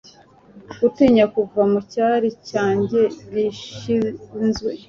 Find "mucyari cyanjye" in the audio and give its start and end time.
1.71-2.99